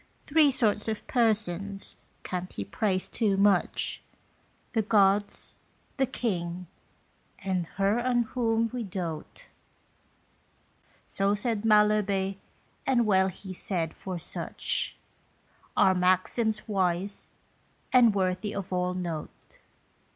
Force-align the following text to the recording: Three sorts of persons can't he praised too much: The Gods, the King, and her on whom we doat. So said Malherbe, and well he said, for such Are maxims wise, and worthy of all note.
Three 0.19 0.49
sorts 0.49 0.87
of 0.87 1.05
persons 1.05 1.95
can't 2.23 2.51
he 2.51 2.65
praised 2.65 3.13
too 3.13 3.37
much: 3.37 4.01
The 4.73 4.81
Gods, 4.81 5.53
the 5.97 6.07
King, 6.07 6.65
and 7.37 7.67
her 7.77 7.99
on 7.99 8.23
whom 8.23 8.71
we 8.73 8.81
doat. 8.83 9.49
So 11.05 11.35
said 11.35 11.61
Malherbe, 11.61 12.37
and 12.87 13.05
well 13.05 13.27
he 13.27 13.53
said, 13.53 13.93
for 13.93 14.17
such 14.17 14.97
Are 15.77 15.93
maxims 15.93 16.67
wise, 16.67 17.29
and 17.93 18.15
worthy 18.15 18.55
of 18.55 18.73
all 18.73 18.95
note. 18.95 19.59